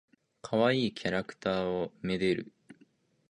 [0.41, 2.51] かわいいキャラクターを愛でる。